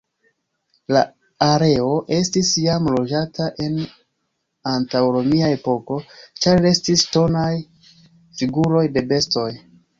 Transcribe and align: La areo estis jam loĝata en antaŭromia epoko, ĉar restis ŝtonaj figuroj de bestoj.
La 0.95 1.01
areo 1.47 1.91
estis 2.17 2.49
jam 2.61 2.89
loĝata 2.95 3.51
en 3.67 3.77
antaŭromia 4.73 5.53
epoko, 5.61 6.01
ĉar 6.41 6.61
restis 6.67 7.07
ŝtonaj 7.07 7.49
figuroj 8.43 8.87
de 8.99 9.09
bestoj. 9.15 9.51